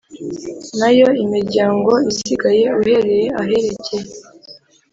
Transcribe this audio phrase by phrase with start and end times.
[0.79, 4.09] Na yo imiryango isigaye uhereye aherekeye